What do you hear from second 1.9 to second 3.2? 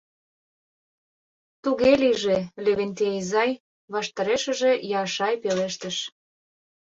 лийже, Левентей